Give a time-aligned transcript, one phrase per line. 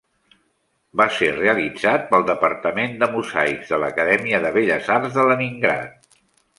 [1.01, 6.15] Va ser realitzat pel departament de mosaics de l'Acadèmia de Belles Arts de Leningrad.